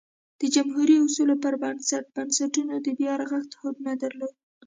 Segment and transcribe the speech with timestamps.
[0.41, 4.33] د جمهوري اصولو پر بنسټ بنسټونو د بیا رغښت هوډ نه درلود